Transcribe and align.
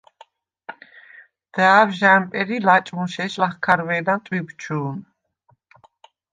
და̄̈ვ 1.53 1.89
ჟ’ა̈მპერ 1.97 2.49
ი 2.55 2.57
ლაჭმუშ 2.65 3.13
ეშ 3.23 3.33
ლახქარვე̄ნა 3.41 4.15
ტვიბჩუ̄ნ. 4.23 4.97